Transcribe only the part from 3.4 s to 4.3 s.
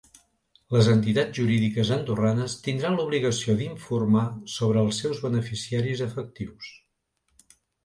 d’informar